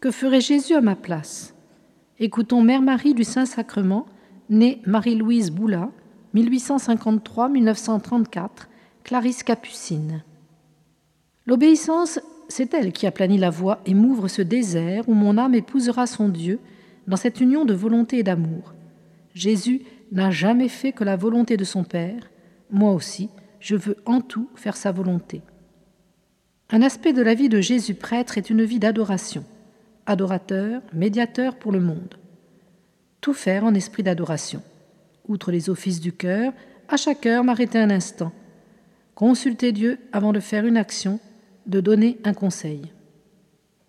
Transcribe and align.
Que 0.00 0.10
ferait 0.10 0.40
Jésus 0.42 0.74
à 0.74 0.82
ma 0.82 0.94
place? 0.94 1.54
Écoutons 2.18 2.60
Mère 2.60 2.82
Marie 2.82 3.14
du 3.14 3.24
Saint-Sacrement, 3.24 4.04
née 4.50 4.82
Marie-Louise 4.84 5.50
Boula, 5.50 5.90
1853-1934, 6.34 8.48
Clarisse 9.04 9.42
Capucine. 9.42 10.22
L'obéissance, 11.46 12.20
c'est 12.48 12.74
elle 12.74 12.92
qui 12.92 13.06
aplanit 13.06 13.38
la 13.38 13.48
voie 13.48 13.80
et 13.86 13.94
m'ouvre 13.94 14.28
ce 14.28 14.42
désert 14.42 15.08
où 15.08 15.14
mon 15.14 15.38
âme 15.38 15.54
épousera 15.54 16.06
son 16.06 16.28
Dieu 16.28 16.60
dans 17.06 17.16
cette 17.16 17.40
union 17.40 17.64
de 17.64 17.72
volonté 17.72 18.18
et 18.18 18.22
d'amour. 18.22 18.74
Jésus 19.32 19.80
n'a 20.12 20.30
jamais 20.30 20.68
fait 20.68 20.92
que 20.92 21.04
la 21.04 21.16
volonté 21.16 21.56
de 21.56 21.64
son 21.64 21.84
Père, 21.84 22.30
moi 22.70 22.92
aussi, 22.92 23.30
je 23.60 23.76
veux 23.76 23.96
en 24.04 24.20
tout 24.20 24.50
faire 24.56 24.76
sa 24.76 24.92
volonté. 24.92 25.40
Un 26.68 26.82
aspect 26.82 27.14
de 27.14 27.22
la 27.22 27.32
vie 27.32 27.48
de 27.48 27.62
Jésus 27.62 27.94
prêtre 27.94 28.36
est 28.36 28.50
une 28.50 28.64
vie 28.64 28.78
d'adoration, 28.78 29.42
adorateur, 30.06 30.82
médiateur 30.92 31.56
pour 31.56 31.72
le 31.72 31.80
monde. 31.80 32.14
Tout 33.20 33.34
faire 33.34 33.64
en 33.64 33.74
esprit 33.74 34.02
d'adoration. 34.02 34.62
Outre 35.28 35.50
les 35.50 35.68
offices 35.68 36.00
du 36.00 36.12
cœur, 36.12 36.52
à 36.88 36.96
chaque 36.96 37.26
heure 37.26 37.44
m'arrêter 37.44 37.78
un 37.78 37.90
instant, 37.90 38.32
consulter 39.14 39.72
Dieu 39.72 39.98
avant 40.12 40.32
de 40.32 40.40
faire 40.40 40.66
une 40.66 40.76
action, 40.76 41.18
de 41.66 41.80
donner 41.80 42.18
un 42.24 42.32
conseil. 42.32 42.92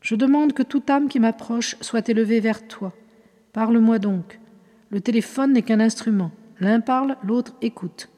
Je 0.00 0.14
demande 0.14 0.52
que 0.52 0.62
toute 0.62 0.88
âme 0.90 1.08
qui 1.08 1.18
m'approche 1.18 1.76
soit 1.80 2.08
élevée 2.08 2.38
vers 2.38 2.68
toi. 2.68 2.92
Parle-moi 3.52 3.98
donc. 3.98 4.38
Le 4.90 5.00
téléphone 5.00 5.52
n'est 5.52 5.62
qu'un 5.62 5.80
instrument. 5.80 6.30
L'un 6.60 6.80
parle, 6.80 7.16
l'autre 7.24 7.54
écoute. 7.62 8.10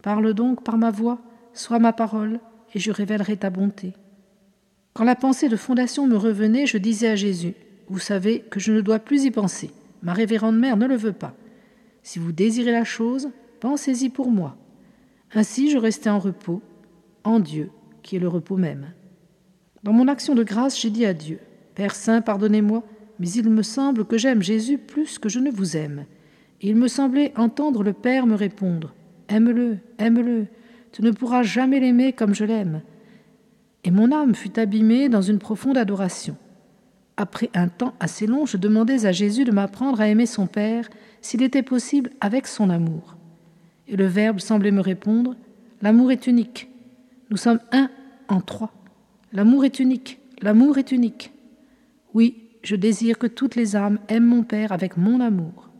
Parle 0.00 0.32
donc 0.32 0.62
par 0.62 0.78
ma 0.78 0.90
voix, 0.90 1.18
sois 1.52 1.78
ma 1.78 1.92
parole, 1.92 2.38
et 2.74 2.78
je 2.78 2.90
révélerai 2.90 3.36
ta 3.36 3.50
bonté. 3.50 3.94
Quand 4.94 5.02
la 5.02 5.16
pensée 5.16 5.48
de 5.48 5.56
fondation 5.56 6.06
me 6.06 6.16
revenait, 6.16 6.66
je 6.66 6.78
disais 6.78 7.08
à 7.08 7.16
Jésus, 7.16 7.54
Vous 7.88 7.98
savez 7.98 8.44
que 8.48 8.60
je 8.60 8.72
ne 8.72 8.80
dois 8.80 9.00
plus 9.00 9.24
y 9.24 9.32
penser. 9.32 9.72
Ma 10.02 10.12
révérende 10.12 10.56
mère 10.56 10.76
ne 10.76 10.86
le 10.86 10.94
veut 10.94 11.12
pas. 11.12 11.34
Si 12.04 12.20
vous 12.20 12.30
désirez 12.30 12.70
la 12.70 12.84
chose, 12.84 13.30
pensez-y 13.58 14.08
pour 14.08 14.30
moi. 14.30 14.56
Ainsi 15.34 15.68
je 15.68 15.78
restais 15.78 16.10
en 16.10 16.20
repos, 16.20 16.62
en 17.24 17.40
Dieu, 17.40 17.70
qui 18.02 18.14
est 18.14 18.20
le 18.20 18.28
repos 18.28 18.56
même. 18.56 18.92
Dans 19.82 19.92
mon 19.92 20.06
action 20.06 20.36
de 20.36 20.44
grâce, 20.44 20.80
j'ai 20.80 20.90
dit 20.90 21.04
à 21.06 21.12
Dieu, 21.12 21.40
Père 21.74 21.96
Saint, 21.96 22.20
pardonnez-moi, 22.20 22.84
mais 23.18 23.28
il 23.30 23.50
me 23.50 23.62
semble 23.62 24.04
que 24.04 24.16
j'aime 24.16 24.42
Jésus 24.42 24.78
plus 24.78 25.18
que 25.18 25.28
je 25.28 25.40
ne 25.40 25.50
vous 25.50 25.76
aime. 25.76 26.04
Et 26.60 26.68
il 26.68 26.76
me 26.76 26.88
semblait 26.88 27.32
entendre 27.36 27.82
le 27.82 27.94
Père 27.94 28.26
me 28.26 28.36
répondre, 28.36 28.94
Aime-le, 29.28 29.78
aime-le, 29.98 30.46
tu 30.92 31.02
ne 31.02 31.10
pourras 31.10 31.42
jamais 31.42 31.80
l'aimer 31.80 32.12
comme 32.12 32.34
je 32.34 32.44
l'aime. 32.44 32.82
Et 33.84 33.90
mon 33.90 34.12
âme 34.12 34.34
fut 34.34 34.58
abîmée 34.58 35.08
dans 35.08 35.22
une 35.22 35.38
profonde 35.38 35.76
adoration. 35.76 36.36
Après 37.16 37.50
un 37.54 37.68
temps 37.68 37.94
assez 38.00 38.26
long, 38.26 38.46
je 38.46 38.56
demandais 38.56 39.06
à 39.06 39.12
Jésus 39.12 39.44
de 39.44 39.52
m'apprendre 39.52 40.00
à 40.00 40.08
aimer 40.08 40.26
son 40.26 40.46
Père, 40.46 40.88
s'il 41.20 41.42
était 41.42 41.62
possible, 41.62 42.10
avec 42.20 42.46
son 42.46 42.70
amour. 42.70 43.16
Et 43.86 43.96
le 43.96 44.06
Verbe 44.06 44.40
semblait 44.40 44.70
me 44.70 44.80
répondre, 44.80 45.36
L'amour 45.82 46.10
est 46.10 46.26
unique. 46.26 46.70
Nous 47.30 47.36
sommes 47.36 47.60
un 47.72 47.90
en 48.28 48.40
trois. 48.40 48.72
L'amour 49.32 49.64
est 49.64 49.78
unique. 49.78 50.18
L'amour 50.40 50.78
est 50.78 50.92
unique. 50.92 51.32
Oui, 52.14 52.48
je 52.62 52.74
désire 52.74 53.18
que 53.18 53.26
toutes 53.26 53.54
les 53.54 53.76
âmes 53.76 53.98
aiment 54.08 54.24
mon 54.24 54.42
Père 54.42 54.72
avec 54.72 54.96
mon 54.96 55.20
amour. 55.20 55.70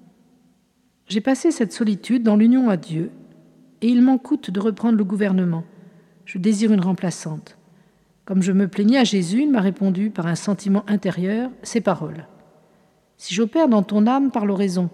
J'ai 1.08 1.20
passé 1.20 1.50
cette 1.50 1.72
solitude 1.72 2.22
dans 2.22 2.36
l'union 2.36 2.68
à 2.68 2.76
Dieu 2.76 3.10
et 3.80 3.88
il 3.88 4.02
m'en 4.02 4.18
coûte 4.18 4.50
de 4.50 4.60
reprendre 4.60 4.98
le 4.98 5.04
gouvernement. 5.04 5.64
Je 6.24 6.38
désire 6.38 6.72
une 6.72 6.80
remplaçante. 6.80 7.56
Comme 8.24 8.42
je 8.42 8.52
me 8.52 8.68
plaignais 8.68 8.98
à 8.98 9.04
Jésus, 9.04 9.42
il 9.42 9.50
m'a 9.50 9.60
répondu 9.60 10.10
par 10.10 10.26
un 10.26 10.34
sentiment 10.34 10.84
intérieur 10.88 11.50
ces 11.62 11.82
paroles. 11.82 12.26
Si 13.18 13.34
j'opère 13.34 13.68
dans 13.68 13.82
ton 13.82 14.06
âme 14.06 14.30
par 14.30 14.46
l'oraison, 14.46 14.88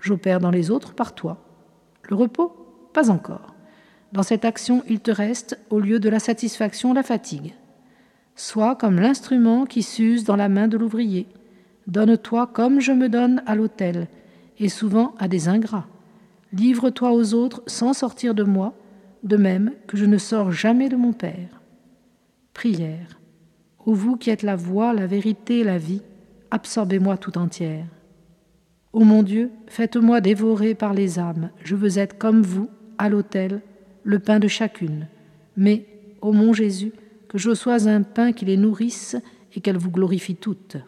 j'opère 0.00 0.38
dans 0.38 0.50
les 0.50 0.70
autres 0.70 0.94
par 0.94 1.14
toi. 1.14 1.38
Le 2.08 2.14
repos 2.14 2.54
Pas 2.92 3.10
encore. 3.10 3.54
Dans 4.12 4.22
cette 4.22 4.44
action, 4.44 4.84
il 4.88 5.00
te 5.00 5.10
reste, 5.10 5.58
au 5.68 5.80
lieu 5.80 5.98
de 5.98 6.08
la 6.08 6.20
satisfaction, 6.20 6.94
la 6.94 7.02
fatigue. 7.02 7.54
Sois 8.36 8.76
comme 8.76 9.00
l'instrument 9.00 9.66
qui 9.66 9.82
s'use 9.82 10.24
dans 10.24 10.36
la 10.36 10.48
main 10.48 10.68
de 10.68 10.76
l'ouvrier. 10.76 11.26
Donne-toi 11.88 12.46
comme 12.52 12.80
je 12.80 12.92
me 12.92 13.08
donne 13.08 13.42
à 13.46 13.56
l'autel, 13.56 14.06
et 14.58 14.68
souvent 14.68 15.14
à 15.18 15.26
des 15.26 15.48
ingrats. 15.48 15.86
Livre-toi 16.52 17.10
aux 17.12 17.34
autres 17.34 17.62
sans 17.66 17.92
sortir 17.92 18.34
de 18.34 18.44
moi, 18.44 18.74
de 19.24 19.36
même 19.36 19.72
que 19.88 19.96
je 19.96 20.04
ne 20.04 20.18
sors 20.18 20.52
jamais 20.52 20.88
de 20.88 20.96
mon 20.96 21.12
Père. 21.12 21.60
Prière. 22.56 23.20
Ô 23.84 23.92
vous 23.92 24.16
qui 24.16 24.30
êtes 24.30 24.42
la 24.42 24.56
voie, 24.56 24.94
la 24.94 25.06
vérité, 25.06 25.62
la 25.62 25.76
vie, 25.76 26.00
absorbez-moi 26.50 27.18
tout 27.18 27.36
entière. 27.36 27.84
Ô 28.94 29.00
mon 29.00 29.22
Dieu, 29.22 29.50
faites-moi 29.66 30.22
dévorer 30.22 30.74
par 30.74 30.94
les 30.94 31.18
âmes, 31.18 31.50
je 31.62 31.76
veux 31.76 31.98
être 31.98 32.16
comme 32.16 32.40
vous, 32.40 32.70
à 32.96 33.10
l'autel, 33.10 33.60
le 34.04 34.20
pain 34.20 34.38
de 34.38 34.48
chacune. 34.48 35.06
Mais, 35.58 35.84
ô 36.22 36.32
mon 36.32 36.54
Jésus, 36.54 36.92
que 37.28 37.36
je 37.36 37.52
sois 37.52 37.90
un 37.90 38.00
pain 38.00 38.32
qui 38.32 38.46
les 38.46 38.56
nourrisse 38.56 39.16
et 39.54 39.60
qu'elles 39.60 39.76
vous 39.76 39.90
glorifient 39.90 40.36
toutes. 40.36 40.78